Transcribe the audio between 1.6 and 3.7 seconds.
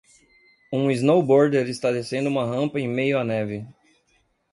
está descendo uma rampa em meio a neve.